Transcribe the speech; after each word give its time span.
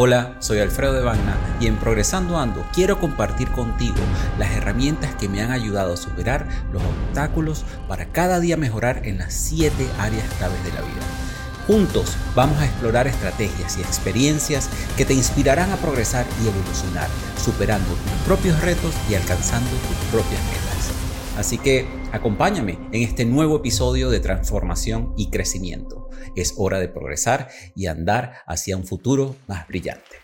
Hola, 0.00 0.36
soy 0.38 0.60
Alfredo 0.60 0.92
de 0.92 1.02
Bagna 1.02 1.36
y 1.58 1.66
en 1.66 1.76
Progresando 1.76 2.38
Ando 2.38 2.64
quiero 2.72 3.00
compartir 3.00 3.48
contigo 3.50 3.96
las 4.38 4.52
herramientas 4.52 5.12
que 5.16 5.28
me 5.28 5.42
han 5.42 5.50
ayudado 5.50 5.94
a 5.94 5.96
superar 5.96 6.46
los 6.72 6.80
obstáculos 6.84 7.64
para 7.88 8.06
cada 8.12 8.38
día 8.38 8.56
mejorar 8.56 9.04
en 9.08 9.18
las 9.18 9.34
7 9.34 9.74
áreas 9.98 10.32
claves 10.34 10.62
de 10.62 10.70
la 10.70 10.82
vida. 10.82 11.02
Juntos 11.66 12.16
vamos 12.36 12.60
a 12.60 12.66
explorar 12.66 13.08
estrategias 13.08 13.76
y 13.76 13.80
experiencias 13.80 14.70
que 14.96 15.04
te 15.04 15.14
inspirarán 15.14 15.72
a 15.72 15.76
progresar 15.78 16.26
y 16.44 16.46
evolucionar, 16.46 17.08
superando 17.36 17.88
tus 17.88 18.24
propios 18.24 18.60
retos 18.60 18.94
y 19.10 19.16
alcanzando 19.16 19.68
tus 19.68 19.96
propias 20.12 20.40
metas. 20.44 20.92
Así 21.36 21.58
que 21.58 21.97
acompáñame 22.12 22.78
en 22.92 23.02
este 23.02 23.24
nuevo 23.24 23.56
episodio 23.56 24.10
de 24.10 24.20
transformación 24.20 25.12
y 25.16 25.30
crecimiento. 25.30 26.08
Es 26.36 26.54
hora 26.56 26.78
de 26.78 26.88
progresar 26.88 27.48
y 27.74 27.86
andar 27.86 28.42
hacia 28.46 28.76
un 28.76 28.86
futuro 28.86 29.36
más 29.46 29.66
brillante. 29.68 30.16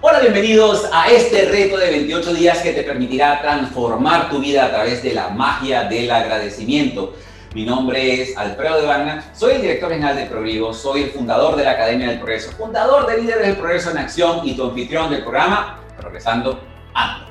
Hola, 0.00 0.20
bienvenidos 0.20 0.88
a 0.92 1.10
este 1.10 1.46
reto 1.46 1.76
de 1.76 1.90
28 1.90 2.32
días 2.34 2.58
que 2.58 2.72
te 2.72 2.84
permitirá 2.84 3.42
transformar 3.42 4.30
tu 4.30 4.38
vida 4.38 4.64
a 4.64 4.70
través 4.70 5.02
de 5.02 5.12
la 5.12 5.28
magia 5.30 5.84
del 5.84 6.10
agradecimiento. 6.10 7.14
Mi 7.58 7.64
nombre 7.64 8.22
es 8.22 8.36
Alfredo 8.36 8.80
de 8.80 8.86
Bagna, 8.86 9.32
soy 9.34 9.54
el 9.54 9.62
director 9.62 9.90
general 9.90 10.14
de 10.14 10.26
Progrivo, 10.26 10.72
soy 10.72 11.02
el 11.02 11.10
fundador 11.10 11.56
de 11.56 11.64
la 11.64 11.72
Academia 11.72 12.06
del 12.06 12.18
Progreso, 12.18 12.52
fundador 12.52 13.04
de 13.08 13.20
Líderes 13.20 13.48
del 13.48 13.56
Progreso 13.56 13.90
en 13.90 13.98
Acción 13.98 14.46
y 14.46 14.54
tu 14.54 14.62
anfitrión 14.62 15.10
del 15.10 15.22
programa 15.22 15.80
Progresando 16.00 16.60
Ando. 16.94 17.26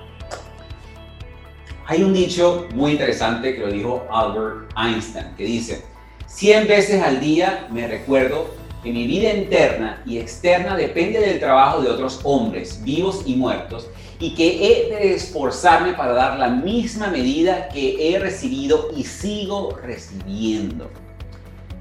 Hay 1.86 2.04
un 2.04 2.14
dicho 2.14 2.68
muy 2.76 2.92
interesante 2.92 3.56
que 3.56 3.62
lo 3.62 3.72
dijo 3.72 4.06
Albert 4.12 4.70
Einstein, 4.78 5.34
que 5.38 5.46
dice, 5.46 5.86
100 6.26 6.68
veces 6.68 7.02
al 7.02 7.22
día 7.22 7.66
me 7.72 7.88
recuerdo 7.88 8.54
que 8.84 8.92
mi 8.92 9.08
vida 9.08 9.32
interna 9.32 10.04
y 10.06 10.18
externa 10.18 10.76
depende 10.76 11.22
del 11.22 11.40
trabajo 11.40 11.80
de 11.82 11.90
otros 11.90 12.20
hombres, 12.26 12.84
vivos 12.84 13.22
y 13.26 13.38
muertos, 13.38 13.88
y 14.20 14.34
que 14.34 14.66
he 14.66 14.90
de 14.90 15.14
esforzarme 15.14 15.94
para 15.94 16.14
dar 16.14 16.40
la 16.40 16.50
misma 16.50 17.08
medida 17.08 17.70
que 17.70 18.10
he 18.16 18.20
recibido 18.20 18.90
y 18.96 19.04
sigo 19.04 19.78
recibiendo. 19.84 20.90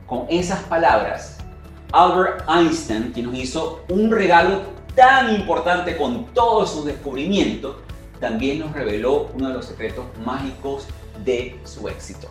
Con 0.07 0.27
esas 0.29 0.61
palabras, 0.65 1.39
Albert 1.93 2.45
Einstein, 2.49 3.13
que 3.13 3.23
nos 3.23 3.35
hizo 3.35 3.85
un 3.89 4.11
regalo 4.11 4.63
tan 4.95 5.35
importante 5.35 5.97
con 5.97 6.27
todo 6.27 6.67
su 6.67 6.85
descubrimiento, 6.85 7.81
también 8.21 8.61
nos 8.61 8.73
reveló 8.73 9.31
uno 9.35 9.49
de 9.49 9.55
los 9.55 9.67
secretos 9.67 10.05
mágicos 10.25 10.87
de 11.25 11.59
su 11.65 11.89
éxito. 11.89 12.29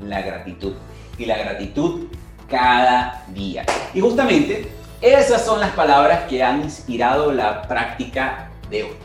La 0.00 0.22
gratitud. 0.22 0.74
Y 1.18 1.26
la 1.26 1.38
gratitud 1.38 2.06
cada 2.48 3.24
día. 3.28 3.64
Y 3.94 4.00
justamente 4.00 4.70
esas 5.00 5.44
son 5.44 5.60
las 5.60 5.70
palabras 5.70 6.24
que 6.28 6.42
han 6.42 6.62
inspirado 6.62 7.32
la 7.32 7.62
práctica 7.62 8.49
de 8.70 8.84
hoy. 8.84 8.96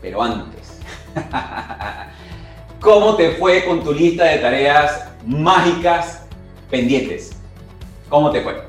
Pero 0.00 0.22
antes, 0.22 0.78
¿cómo 2.80 3.16
te 3.16 3.32
fue 3.32 3.64
con 3.64 3.82
tu 3.82 3.92
lista 3.92 4.24
de 4.24 4.38
tareas 4.38 5.08
mágicas 5.26 6.22
pendientes? 6.70 7.32
¿Cómo 8.08 8.30
te 8.30 8.40
fue? 8.40 8.62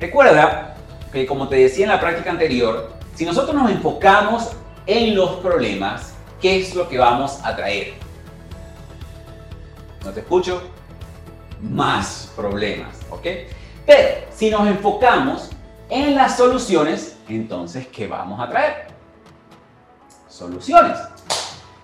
Recuerda 0.00 0.76
que 1.12 1.26
como 1.26 1.48
te 1.48 1.56
decía 1.56 1.84
en 1.86 1.92
la 1.92 2.00
práctica 2.00 2.30
anterior, 2.30 2.92
si 3.14 3.24
nosotros 3.24 3.54
nos 3.54 3.70
enfocamos 3.70 4.50
en 4.86 5.14
los 5.14 5.36
problemas, 5.36 6.14
¿qué 6.40 6.60
es 6.60 6.74
lo 6.74 6.88
que 6.88 6.98
vamos 6.98 7.38
a 7.42 7.56
traer? 7.56 7.94
¿No 10.04 10.10
te 10.12 10.20
escucho? 10.20 10.62
Más 11.60 12.32
problemas, 12.36 13.00
¿ok? 13.10 13.26
Pero 13.86 14.08
si 14.34 14.50
nos 14.50 14.66
enfocamos 14.68 15.50
en 15.90 16.14
las 16.14 16.36
soluciones, 16.36 17.16
entonces, 17.28 17.86
¿qué 17.88 18.06
vamos 18.06 18.40
a 18.40 18.48
traer? 18.48 18.88
Soluciones. 20.28 20.98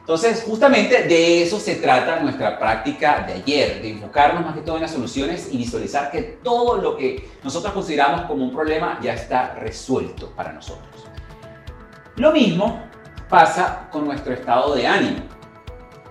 Entonces, 0.00 0.44
justamente 0.47 1.04
de 1.04 1.42
eso 1.42 1.59
se 1.59 1.76
trata 1.76 2.20
nuestra 2.20 2.59
práctica 2.59 3.25
de 3.26 3.34
ayer, 3.34 3.81
de 3.81 3.91
enfocarnos 3.93 4.44
más 4.44 4.54
que 4.54 4.60
todo 4.60 4.76
en 4.76 4.82
las 4.82 4.91
soluciones 4.91 5.48
y 5.50 5.56
visualizar 5.56 6.10
que 6.10 6.20
todo 6.43 6.76
lo 6.76 6.94
que 6.97 7.31
nosotros 7.43 7.72
consideramos 7.72 8.22
como 8.26 8.44
un 8.44 8.53
problema 8.53 8.98
ya 9.03 9.14
está 9.14 9.54
resuelto 9.54 10.31
para 10.37 10.53
nosotros. 10.53 11.06
Lo 12.16 12.32
mismo 12.32 12.82
pasa 13.31 13.88
con 13.91 14.04
nuestro 14.04 14.34
estado 14.34 14.75
de 14.75 14.87
ánimo. 14.87 15.20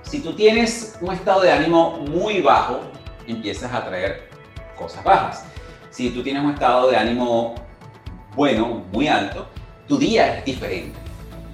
Si 0.01 0.21
tú 0.21 0.33
tienes 0.33 0.97
un 0.99 1.13
estado 1.13 1.41
de 1.41 1.51
ánimo 1.51 1.99
muy 1.99 2.41
bajo, 2.41 2.81
empiezas 3.27 3.71
a 3.71 3.85
traer 3.85 4.27
cosas 4.75 5.03
bajas. 5.03 5.45
Si 5.91 6.09
tú 6.09 6.23
tienes 6.23 6.43
un 6.43 6.51
estado 6.51 6.89
de 6.89 6.97
ánimo 6.97 7.53
bueno, 8.35 8.83
muy 8.91 9.07
alto, 9.07 9.47
tu 9.87 9.97
día 9.97 10.37
es 10.37 10.45
diferente. 10.45 10.97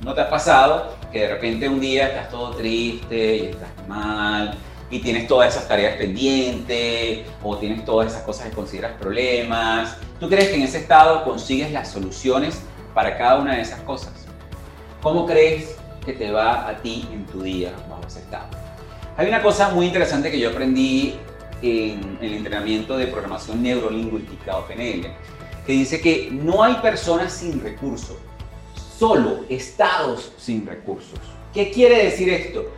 ¿No 0.04 0.14
te 0.14 0.22
ha 0.22 0.30
pasado 0.30 0.96
que 1.12 1.20
de 1.22 1.28
repente 1.28 1.68
un 1.68 1.80
día 1.80 2.08
estás 2.08 2.30
todo 2.30 2.52
triste 2.52 3.38
y 3.38 3.46
estás 3.48 3.70
mal 3.88 4.56
y 4.90 5.00
tienes 5.00 5.28
todas 5.28 5.54
esas 5.54 5.68
tareas 5.68 5.98
pendientes 5.98 7.26
o 7.44 7.58
tienes 7.58 7.84
todas 7.84 8.12
esas 8.12 8.24
cosas 8.24 8.48
que 8.48 8.56
consideras 8.56 8.94
problemas? 8.94 9.98
¿Tú 10.20 10.30
crees 10.30 10.50
que 10.50 10.56
en 10.56 10.62
ese 10.64 10.78
estado 10.78 11.24
consigues 11.26 11.72
las 11.72 11.92
soluciones 11.92 12.62
para 12.94 13.18
cada 13.18 13.40
una 13.40 13.56
de 13.56 13.62
esas 13.62 13.82
cosas? 13.82 14.14
¿Cómo 15.02 15.26
crees 15.26 15.76
que 16.06 16.14
te 16.14 16.32
va 16.32 16.68
a 16.70 16.78
ti 16.78 17.08
en 17.12 17.26
tu 17.26 17.42
día 17.42 17.74
bajo 17.90 18.08
ese 18.08 18.20
estado? 18.20 18.48
Hay 19.18 19.28
una 19.28 19.42
cosa 19.42 19.70
muy 19.70 19.86
interesante 19.86 20.32
que 20.32 20.40
yo 20.40 20.50
aprendí 20.50 21.18
en 21.62 22.18
el 22.22 22.36
entrenamiento 22.36 22.98
de 22.98 23.08
programación 23.08 23.62
neurolingüística 23.62 24.58
o 24.58 24.66
PNL 24.66 25.10
que 25.70 25.74
dice 25.74 26.02
que 26.02 26.30
no 26.32 26.64
hay 26.64 26.74
personas 26.78 27.32
sin 27.32 27.62
recursos, 27.62 28.18
solo 28.98 29.46
estados 29.50 30.34
sin 30.36 30.66
recursos. 30.66 31.20
¿Qué 31.54 31.70
quiere 31.70 32.06
decir 32.06 32.28
esto? 32.28 32.72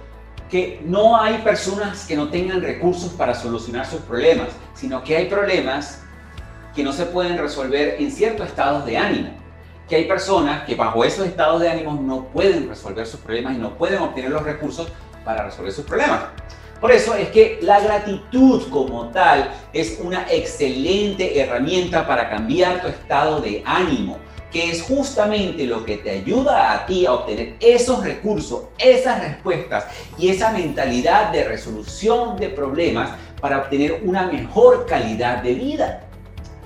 Que 0.50 0.82
no 0.84 1.16
hay 1.16 1.38
personas 1.38 2.06
que 2.06 2.18
no 2.18 2.28
tengan 2.28 2.62
recursos 2.62 3.14
para 3.14 3.34
solucionar 3.34 3.86
sus 3.86 4.02
problemas, 4.02 4.50
sino 4.74 5.06
que 5.06 5.16
hay 5.16 5.30
problemas 5.30 6.02
que 6.76 6.84
no 6.84 6.92
se 6.92 7.06
pueden 7.06 7.38
resolver 7.38 7.96
en 7.98 8.12
ciertos 8.12 8.48
estados 8.48 8.86
de 8.86 8.98
ánimo. 8.98 9.30
Que 9.88 9.96
hay 9.96 10.04
personas 10.04 10.66
que 10.66 10.76
bajo 10.76 11.06
esos 11.06 11.26
estados 11.26 11.62
de 11.62 11.70
ánimo 11.70 11.94
no 11.94 12.26
pueden 12.26 12.68
resolver 12.68 13.08
sus 13.08 13.22
problemas 13.22 13.56
y 13.56 13.58
no 13.58 13.78
pueden 13.78 14.02
obtener 14.02 14.32
los 14.32 14.44
recursos 14.44 14.90
para 15.24 15.46
resolver 15.46 15.72
sus 15.72 15.86
problemas. 15.86 16.24
Por 16.82 16.92
eso 16.92 17.14
es 17.14 17.30
que 17.30 17.60
la 17.62 17.80
gratitud 17.80 18.68
como 18.72 19.10
tal 19.10 19.52
es 19.72 20.00
una 20.04 20.26
excelente 20.32 21.40
herramienta 21.40 22.08
para 22.08 22.28
cambiar 22.28 22.82
tu 22.82 22.88
estado 22.88 23.40
de 23.40 23.62
ánimo, 23.64 24.18
que 24.52 24.72
es 24.72 24.82
justamente 24.82 25.66
lo 25.68 25.86
que 25.86 25.98
te 25.98 26.10
ayuda 26.10 26.74
a 26.74 26.88
ti 26.88 27.06
a 27.06 27.14
obtener 27.14 27.56
esos 27.60 28.04
recursos, 28.04 28.64
esas 28.80 29.22
respuestas 29.22 29.86
y 30.18 30.30
esa 30.30 30.52
mentalidad 30.52 31.32
de 31.32 31.44
resolución 31.44 32.36
de 32.38 32.50
problemas 32.50 33.12
para 33.40 33.60
obtener 33.60 34.02
una 34.04 34.24
mejor 34.24 34.88
calidad 34.88 35.44
de 35.44 35.54
vida. 35.54 36.02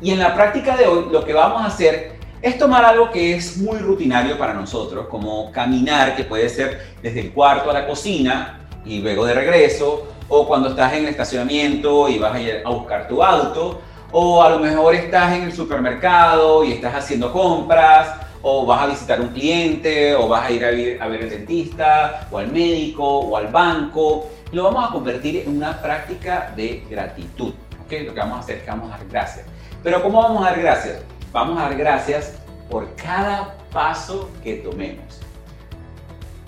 Y 0.01 0.11
en 0.11 0.19
la 0.19 0.33
práctica 0.33 0.77
de 0.77 0.87
hoy 0.87 1.07
lo 1.11 1.25
que 1.25 1.33
vamos 1.33 1.61
a 1.61 1.65
hacer 1.65 2.15
es 2.41 2.57
tomar 2.57 2.85
algo 2.85 3.11
que 3.11 3.35
es 3.35 3.57
muy 3.57 3.79
rutinario 3.79 4.37
para 4.37 4.53
nosotros, 4.53 5.07
como 5.07 5.51
caminar, 5.51 6.15
que 6.15 6.23
puede 6.23 6.47
ser 6.47 6.93
desde 7.01 7.19
el 7.19 7.33
cuarto 7.33 7.69
a 7.69 7.73
la 7.73 7.87
cocina, 7.87 8.64
y 8.85 8.99
luego 8.99 9.25
de 9.25 9.33
regreso, 9.33 10.07
o 10.27 10.47
cuando 10.47 10.69
estás 10.69 10.93
en 10.93 11.03
el 11.03 11.09
estacionamiento 11.09 12.09
y 12.09 12.17
vas 12.17 12.35
a 12.35 12.41
ir 12.41 12.61
a 12.65 12.69
buscar 12.69 13.07
tu 13.07 13.21
auto, 13.21 13.81
o 14.11 14.41
a 14.41 14.49
lo 14.49 14.59
mejor 14.59 14.95
estás 14.95 15.33
en 15.33 15.43
el 15.43 15.53
supermercado 15.53 16.63
y 16.63 16.73
estás 16.73 16.95
haciendo 16.95 17.31
compras, 17.31 18.21
o 18.41 18.65
vas 18.65 18.83
a 18.83 18.87
visitar 18.87 19.19
un 19.19 19.29
cliente, 19.29 20.13
o 20.15 20.27
vas 20.27 20.45
a 20.45 20.51
ir 20.51 20.63
a 20.63 20.69
ver, 20.69 21.01
a 21.01 21.07
ver 21.07 21.23
al 21.23 21.29
dentista, 21.31 22.27
o 22.31 22.37
al 22.37 22.51
médico, 22.51 23.03
o 23.03 23.35
al 23.35 23.47
banco. 23.47 24.29
Lo 24.51 24.65
vamos 24.65 24.87
a 24.87 24.93
convertir 24.93 25.37
en 25.37 25.57
una 25.57 25.81
práctica 25.81 26.53
de 26.55 26.85
gratitud. 26.89 27.53
¿okay? 27.83 28.05
Lo 28.05 28.13
que 28.13 28.19
vamos 28.19 28.37
a 28.37 28.39
hacer 28.41 28.57
es 28.57 28.63
que 28.63 28.69
vamos 28.69 28.93
a 28.93 28.97
dar 28.97 29.07
gracias. 29.07 29.45
Pero 29.81 30.01
¿cómo 30.03 30.21
vamos 30.21 30.45
a 30.45 30.51
dar 30.51 30.59
gracias? 30.59 31.01
Vamos 31.31 31.57
a 31.57 31.63
dar 31.63 31.75
gracias 31.75 32.35
por 32.69 32.95
cada 32.95 33.55
paso 33.71 34.29
que 34.43 34.55
tomemos. 34.57 35.21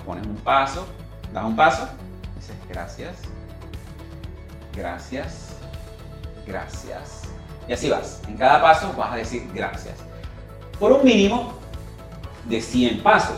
Pones 0.06 0.26
un 0.26 0.38
paso, 0.38 0.86
das 1.34 1.44
un 1.44 1.56
paso, 1.56 1.88
Gracias, 2.70 3.16
gracias, 4.76 5.58
gracias. 6.46 7.24
Y 7.68 7.74
así 7.74 7.90
vas. 7.90 8.22
En 8.28 8.38
cada 8.38 8.62
paso 8.62 8.94
vas 8.98 9.14
a 9.14 9.16
decir 9.18 9.50
gracias. 9.54 9.96
Por 10.80 10.92
un 10.92 11.04
mínimo 11.04 11.54
de 12.46 12.62
100 12.62 13.02
pasos. 13.02 13.38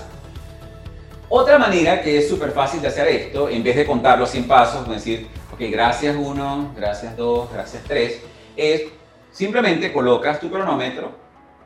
Otra 1.31 1.59
manera 1.59 2.01
que 2.01 2.17
es 2.17 2.27
súper 2.27 2.51
fácil 2.51 2.81
de 2.81 2.87
hacer 2.87 3.07
esto, 3.07 3.49
en 3.49 3.63
vez 3.63 3.75
de 3.75 3.85
contar 3.85 4.17
los 4.17 4.31
100 4.31 4.47
pasos, 4.47 4.89
decir, 4.89 5.27
ok, 5.53 5.59
gracias 5.69 6.15
1, 6.15 6.73
gracias 6.75 7.15
2, 7.15 7.53
gracias 7.53 7.83
3, 7.83 8.21
es 8.57 8.83
simplemente 9.31 9.93
colocas 9.93 10.39
tu 10.39 10.49
cronómetro 10.49 11.11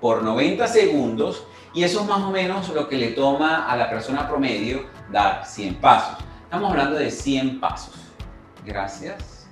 por 0.01 0.21
90 0.21 0.67
segundos 0.67 1.45
y 1.73 1.83
eso 1.83 2.01
es 2.01 2.07
más 2.07 2.21
o 2.23 2.29
menos 2.29 2.67
lo 2.69 2.89
que 2.89 2.97
le 2.97 3.11
toma 3.11 3.65
a 3.71 3.77
la 3.77 3.89
persona 3.89 4.27
promedio 4.27 4.85
dar 5.09 5.45
100 5.45 5.75
pasos. 5.75 6.17
Estamos 6.53 6.69
hablando 6.69 6.99
de 6.99 7.09
100 7.09 7.59
pasos. 7.59 7.95
Gracias, 8.63 9.47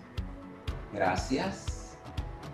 gracias, 0.94 1.98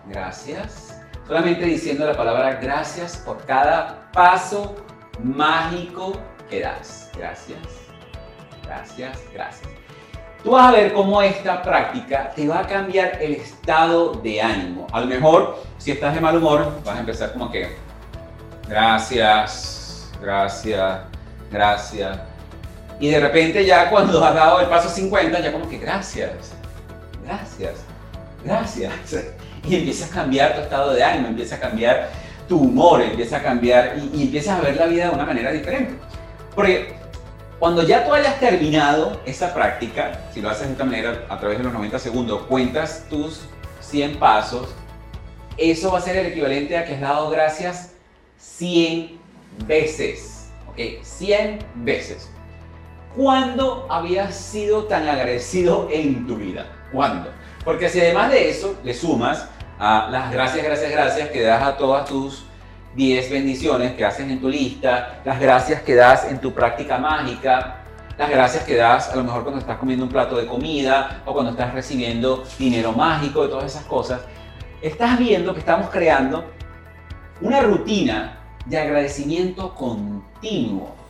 gracias. 0.05 1.01
Solamente 1.27 1.65
diciendo 1.65 2.05
la 2.05 2.15
palabra 2.15 2.53
gracias 2.53 3.17
por 3.17 3.45
cada 3.45 4.09
paso 4.13 4.73
mágico 5.21 6.13
que 6.49 6.61
das. 6.61 7.11
Gracias, 7.17 7.59
gracias, 8.63 9.19
gracias. 9.33 9.69
Tú 10.41 10.51
vas 10.51 10.69
a 10.69 10.71
ver 10.71 10.94
cómo 10.94 11.21
esta 11.21 11.61
práctica 11.61 12.31
te 12.33 12.47
va 12.47 12.59
a 12.59 12.67
cambiar 12.67 13.21
el 13.21 13.33
estado 13.33 14.13
de 14.13 14.41
ánimo. 14.41 14.88
A 14.94 15.01
lo 15.01 15.07
mejor, 15.07 15.61
si 15.77 15.91
estás 15.91 16.15
de 16.15 16.21
mal 16.21 16.38
humor, 16.38 16.71
vas 16.85 16.95
a 16.95 16.99
empezar 17.01 17.33
como 17.33 17.51
que, 17.51 17.75
gracias, 18.69 20.09
gracias, 20.21 21.01
gracias. 21.51 22.36
Y 22.99 23.09
de 23.09 23.19
repente 23.19 23.65
ya 23.65 23.89
cuando 23.89 24.23
has 24.23 24.33
dado 24.33 24.59
el 24.59 24.67
paso 24.67 24.89
50, 24.89 25.39
ya 25.39 25.51
como 25.51 25.69
que 25.69 25.77
gracias, 25.77 26.31
gracias, 27.23 27.73
gracias. 28.44 28.94
Y 29.67 29.75
empieza 29.75 30.05
a 30.05 30.09
cambiar 30.09 30.55
tu 30.55 30.61
estado 30.61 30.94
de 30.94 31.03
ánimo, 31.03 31.27
empieza 31.27 31.55
a 31.55 31.59
cambiar 31.59 32.09
tu 32.47 32.59
humor, 32.59 33.01
empieza 33.01 33.38
a 33.38 33.44
cambiar 33.44 33.97
y, 33.97 34.17
y 34.17 34.23
empiezas 34.23 34.59
a 34.59 34.61
ver 34.61 34.77
la 34.77 34.85
vida 34.85 35.09
de 35.09 35.15
una 35.15 35.25
manera 35.25 35.51
diferente. 35.51 35.95
Porque 36.55 36.95
cuando 37.59 37.83
ya 37.83 38.05
tú 38.05 38.13
hayas 38.13 38.39
terminado 38.39 39.19
esa 39.25 39.53
práctica, 39.53 40.21
si 40.33 40.41
lo 40.41 40.49
haces 40.49 40.67
de 40.67 40.73
esta 40.73 40.85
manera 40.85 41.25
a 41.27 41.39
través 41.39 41.57
de 41.57 41.63
los 41.63 41.73
90 41.73 41.99
segundos, 41.99 42.44
cuentas 42.44 43.05
tus 43.09 43.41
100 43.81 44.17
pasos, 44.17 44.69
eso 45.57 45.91
va 45.91 45.97
a 45.97 46.01
ser 46.01 46.17
el 46.17 46.27
equivalente 46.27 46.77
a 46.77 46.85
que 46.85 46.94
has 46.94 47.01
dado 47.01 47.29
gracias 47.29 47.94
100 48.38 49.19
veces. 49.65 50.49
¿Ok? 50.67 51.03
100 51.03 51.59
veces. 51.77 52.29
¿Cuándo 53.17 53.87
habías 53.89 54.35
sido 54.35 54.83
tan 54.83 55.07
agradecido 55.09 55.89
en 55.91 56.27
tu 56.27 56.35
vida? 56.35 56.67
¿Cuándo? 56.91 57.31
Porque 57.65 57.89
si 57.89 57.99
además 57.99 58.29
de 58.29 58.47
eso 58.47 58.75
le 58.83 58.93
sumas 58.93 59.49
a 59.79 60.07
las 60.11 60.31
gracias, 60.31 60.63
gracias, 60.63 60.91
gracias 60.91 61.29
que 61.29 61.41
das 61.41 61.63
a 61.63 61.77
todas 61.77 62.07
tus 62.07 62.45
10 62.95 63.31
bendiciones 63.31 63.93
que 63.93 64.05
haces 64.05 64.29
en 64.29 64.39
tu 64.39 64.49
lista, 64.49 65.19
las 65.25 65.39
gracias 65.39 65.81
que 65.81 65.95
das 65.95 66.25
en 66.29 66.39
tu 66.39 66.53
práctica 66.53 66.99
mágica, 66.99 67.85
las 68.19 68.29
gracias 68.29 68.63
que 68.65 68.75
das 68.75 69.09
a 69.11 69.15
lo 69.15 69.23
mejor 69.23 69.41
cuando 69.41 69.61
estás 69.61 69.77
comiendo 69.77 70.05
un 70.05 70.11
plato 70.11 70.37
de 70.37 70.45
comida 70.45 71.23
o 71.25 71.33
cuando 71.33 71.53
estás 71.53 71.73
recibiendo 71.73 72.43
dinero 72.59 72.91
mágico 72.91 73.43
y 73.45 73.47
todas 73.47 73.65
esas 73.65 73.85
cosas, 73.85 74.21
estás 74.79 75.17
viendo 75.17 75.55
que 75.55 75.59
estamos 75.61 75.89
creando 75.89 76.45
una 77.41 77.61
rutina 77.61 78.37
de 78.67 78.77
agradecimiento 78.77 79.73
continuo. 79.73 81.06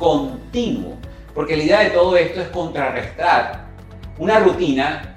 Continuo. 0.00 0.96
Porque 1.34 1.56
la 1.56 1.62
idea 1.62 1.80
de 1.80 1.90
todo 1.90 2.16
esto 2.16 2.40
es 2.40 2.48
contrarrestar 2.48 3.66
una 4.18 4.40
rutina 4.40 5.14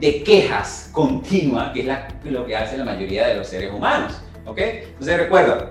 de 0.00 0.22
quejas 0.22 0.90
continua, 0.92 1.72
que 1.72 1.80
es 1.80 2.32
lo 2.32 2.46
que 2.46 2.56
hace 2.56 2.78
la 2.78 2.84
mayoría 2.84 3.26
de 3.26 3.34
los 3.34 3.48
seres 3.48 3.72
humanos. 3.72 4.20
¿Ok? 4.46 4.58
Entonces 4.58 5.18
recuerda, 5.18 5.70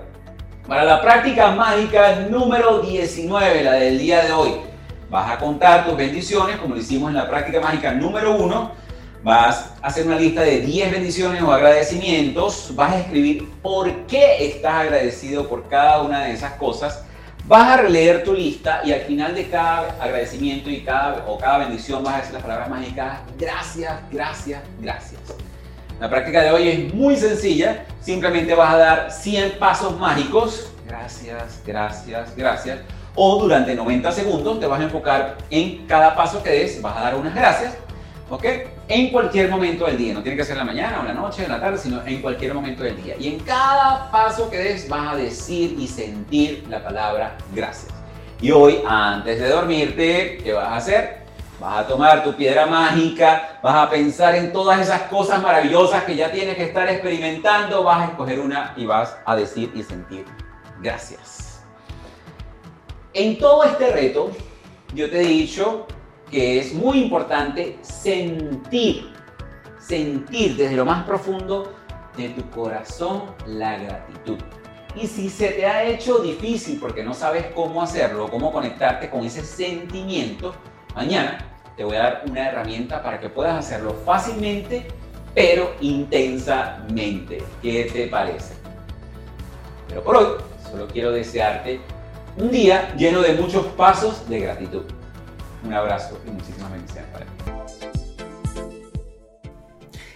para 0.68 0.84
la 0.84 1.00
práctica 1.00 1.50
mágica 1.52 2.26
número 2.28 2.80
19, 2.80 3.64
la 3.64 3.72
del 3.72 3.98
día 3.98 4.24
de 4.24 4.32
hoy, 4.32 4.50
vas 5.08 5.30
a 5.30 5.38
contar 5.38 5.86
tus 5.86 5.96
bendiciones 5.96 6.56
como 6.56 6.74
lo 6.74 6.80
hicimos 6.80 7.10
en 7.10 7.16
la 7.16 7.28
práctica 7.28 7.60
mágica 7.60 7.92
número 7.92 8.36
1. 8.36 8.72
Vas 9.22 9.72
a 9.80 9.86
hacer 9.86 10.06
una 10.06 10.16
lista 10.16 10.42
de 10.42 10.60
10 10.60 10.92
bendiciones 10.92 11.42
o 11.42 11.52
agradecimientos. 11.52 12.72
Vas 12.74 12.92
a 12.92 12.98
escribir 13.00 13.48
por 13.62 14.06
qué 14.06 14.46
estás 14.46 14.74
agradecido 14.74 15.48
por 15.48 15.68
cada 15.68 16.02
una 16.02 16.24
de 16.24 16.32
esas 16.32 16.52
cosas. 16.54 17.04
Vas 17.46 17.68
a 17.68 17.76
releer 17.76 18.24
tu 18.24 18.34
lista 18.34 18.80
y 18.84 18.92
al 18.92 19.02
final 19.02 19.32
de 19.34 19.48
cada 19.48 19.96
agradecimiento 20.00 20.68
y 20.68 20.80
cada, 20.80 21.24
o 21.28 21.38
cada 21.38 21.58
bendición 21.58 22.02
vas 22.02 22.14
a 22.14 22.18
decir 22.18 22.34
las 22.34 22.42
palabras 22.42 22.68
mágicas 22.68 23.20
gracias, 23.38 24.00
gracias, 24.10 24.62
gracias. 24.80 25.20
La 26.00 26.10
práctica 26.10 26.42
de 26.42 26.50
hoy 26.50 26.68
es 26.68 26.94
muy 26.94 27.16
sencilla. 27.16 27.86
Simplemente 28.00 28.54
vas 28.54 28.74
a 28.74 28.76
dar 28.76 29.12
100 29.12 29.58
pasos 29.58 29.98
mágicos. 29.98 30.72
Gracias, 30.86 31.62
gracias, 31.64 32.36
gracias. 32.36 32.80
O 33.14 33.40
durante 33.40 33.74
90 33.74 34.12
segundos 34.12 34.60
te 34.60 34.66
vas 34.66 34.80
a 34.80 34.84
enfocar 34.84 35.38
en 35.48 35.86
cada 35.86 36.14
paso 36.14 36.42
que 36.42 36.50
des. 36.50 36.82
Vas 36.82 36.96
a 36.96 37.00
dar 37.00 37.14
unas 37.14 37.34
gracias. 37.34 37.74
¿Ok? 38.28 38.44
En 38.88 39.10
cualquier 39.10 39.50
momento 39.50 39.86
del 39.86 39.98
día. 39.98 40.14
No 40.14 40.22
tiene 40.22 40.36
que 40.36 40.44
ser 40.44 40.52
en 40.52 40.58
la 40.58 40.64
mañana 40.64 40.98
o 40.98 41.00
en 41.00 41.08
la 41.08 41.14
noche, 41.14 41.44
en 41.44 41.50
la 41.50 41.60
tarde, 41.60 41.78
sino 41.78 42.06
en 42.06 42.22
cualquier 42.22 42.54
momento 42.54 42.84
del 42.84 43.02
día. 43.02 43.16
Y 43.18 43.28
en 43.28 43.40
cada 43.40 44.10
paso 44.10 44.48
que 44.48 44.58
des 44.58 44.88
vas 44.88 45.14
a 45.14 45.16
decir 45.16 45.76
y 45.78 45.88
sentir 45.88 46.64
la 46.68 46.82
palabra 46.82 47.36
gracias. 47.52 47.92
Y 48.40 48.50
hoy, 48.50 48.80
antes 48.86 49.40
de 49.40 49.48
dormirte, 49.48 50.38
¿qué 50.44 50.52
vas 50.52 50.68
a 50.68 50.76
hacer? 50.76 51.26
Vas 51.58 51.80
a 51.80 51.88
tomar 51.88 52.22
tu 52.22 52.34
piedra 52.34 52.66
mágica, 52.66 53.58
vas 53.62 53.74
a 53.74 53.90
pensar 53.90 54.34
en 54.34 54.52
todas 54.52 54.78
esas 54.78 55.02
cosas 55.02 55.42
maravillosas 55.42 56.04
que 56.04 56.14
ya 56.14 56.30
tienes 56.30 56.54
que 56.54 56.64
estar 56.64 56.86
experimentando, 56.88 57.82
vas 57.82 58.02
a 58.02 58.04
escoger 58.10 58.40
una 58.40 58.74
y 58.76 58.84
vas 58.84 59.16
a 59.24 59.34
decir 59.34 59.72
y 59.74 59.82
sentir 59.82 60.26
gracias. 60.82 61.64
En 63.14 63.38
todo 63.38 63.64
este 63.64 63.90
reto, 63.90 64.30
yo 64.94 65.08
te 65.08 65.22
he 65.22 65.26
dicho 65.26 65.86
que 66.30 66.58
es 66.58 66.74
muy 66.74 67.02
importante 67.02 67.78
sentir, 67.82 69.12
sentir 69.78 70.56
desde 70.56 70.76
lo 70.76 70.84
más 70.84 71.04
profundo 71.04 71.72
de 72.16 72.30
tu 72.30 72.48
corazón 72.50 73.22
la 73.46 73.78
gratitud. 73.78 74.38
Y 74.94 75.06
si 75.06 75.28
se 75.28 75.48
te 75.48 75.66
ha 75.66 75.84
hecho 75.84 76.18
difícil 76.18 76.78
porque 76.80 77.02
no 77.02 77.12
sabes 77.12 77.46
cómo 77.54 77.82
hacerlo, 77.82 78.28
cómo 78.30 78.50
conectarte 78.50 79.10
con 79.10 79.24
ese 79.24 79.44
sentimiento, 79.44 80.54
Mañana 80.96 81.36
te 81.76 81.84
voy 81.84 81.94
a 81.96 82.02
dar 82.04 82.24
una 82.26 82.48
herramienta 82.48 83.02
para 83.02 83.20
que 83.20 83.28
puedas 83.28 83.54
hacerlo 83.54 83.94
fácilmente, 84.06 84.86
pero 85.34 85.74
intensamente. 85.82 87.42
¿Qué 87.60 87.90
te 87.92 88.06
parece? 88.06 88.54
Pero 89.86 90.02
por 90.02 90.16
hoy, 90.16 90.26
solo 90.70 90.88
quiero 90.88 91.12
desearte 91.12 91.80
un 92.38 92.50
día 92.50 92.94
lleno 92.96 93.20
de 93.20 93.34
muchos 93.34 93.66
pasos 93.66 94.26
de 94.26 94.40
gratitud. 94.40 94.84
Un 95.66 95.74
abrazo 95.74 96.20
y 96.24 96.30
muchísimas 96.30 96.70
bendiciones 96.70 97.10
para 97.10 97.24
ti. 97.24 97.32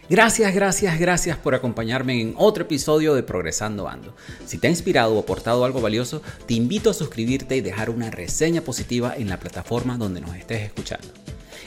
Gracias, 0.09 0.55
gracias, 0.55 0.99
gracias 0.99 1.37
por 1.39 1.55
acompañarme 1.55 2.21
en 2.21 2.35
otro 2.37 2.65
episodio 2.65 3.15
de 3.15 3.23
Progresando 3.23 3.89
Ando. 3.89 4.15
Si 4.47 4.59
te 4.59 4.69
ha 4.69 4.71
inspirado 4.71 5.15
o 5.15 5.21
aportado 5.21 5.65
algo 5.65 5.81
valioso, 5.81 6.23
te 6.47 6.55
invito 6.55 6.91
a 6.91 6.95
suscribirte 6.95 7.57
y 7.57 7.61
dejar 7.61 7.91
una 7.91 8.11
reseña 8.11 8.61
positiva 8.61 9.15
en 9.17 9.29
la 9.29 9.39
plataforma 9.39 9.97
donde 9.97 10.21
nos 10.21 10.37
estés 10.37 10.63
escuchando. 10.63 11.09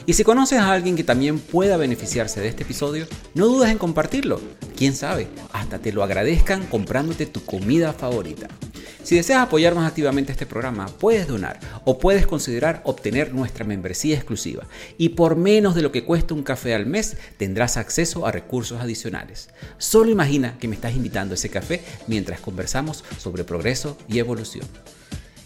Y 0.06 0.14
si 0.14 0.24
conoces 0.24 0.58
a 0.58 0.72
alguien 0.72 0.96
que 0.96 1.04
también 1.04 1.38
pueda 1.38 1.76
beneficiarse 1.76 2.40
de 2.40 2.48
este 2.48 2.64
episodio, 2.64 3.06
no 3.34 3.46
dudes 3.46 3.70
en 3.70 3.78
compartirlo. 3.78 4.40
Quién 4.76 4.94
sabe, 4.94 5.28
hasta 5.52 5.78
te 5.78 5.92
lo 5.92 6.02
agradezcan 6.02 6.66
comprándote 6.66 7.26
tu 7.26 7.44
comida 7.44 7.92
favorita. 7.92 8.48
Si 9.02 9.16
deseas 9.16 9.42
apoyar 9.42 9.74
más 9.74 9.88
activamente 9.88 10.32
este 10.32 10.46
programa, 10.46 10.86
puedes 10.86 11.26
donar 11.26 11.60
o 11.84 11.98
puedes 11.98 12.26
considerar 12.26 12.82
obtener 12.84 13.34
nuestra 13.34 13.64
membresía 13.64 14.16
exclusiva. 14.16 14.64
Y 14.98 15.10
por 15.10 15.36
menos 15.36 15.74
de 15.74 15.82
lo 15.82 15.92
que 15.92 16.04
cuesta 16.04 16.34
un 16.34 16.42
café 16.42 16.74
al 16.74 16.86
mes, 16.86 17.16
tendrás 17.36 17.76
acceso 17.76 18.26
a 18.26 18.32
recursos 18.32 18.80
adicionales. 18.80 19.48
Solo 19.78 20.10
imagina 20.10 20.56
que 20.58 20.68
me 20.68 20.74
estás 20.74 20.94
invitando 20.94 21.34
a 21.34 21.36
ese 21.36 21.50
café 21.50 21.82
mientras 22.06 22.40
conversamos 22.40 23.04
sobre 23.18 23.44
progreso 23.44 23.96
y 24.08 24.18
evolución. 24.18 24.66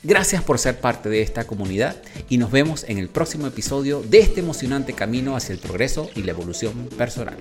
Gracias 0.05 0.45
por 0.45 0.59
ser 0.59 0.81
parte 0.81 1.09
de 1.09 1.23
esta 1.23 1.45
comunidad 1.45 1.97
y 2.29 2.39
nos 2.39 2.53
vemos 2.53 2.85
en 2.89 2.99
el 2.99 3.09
próximo 3.09 3.49
episodio 3.49 4.01
de 4.01 4.21
este 4.21 4.41
emocionante 4.41 4.93
camino 4.93 5.35
hacia 5.35 5.53
el 5.53 5.59
progreso 5.59 6.09
y 6.15 6.23
la 6.23 6.31
evolución 6.31 6.89
personal. 6.97 7.37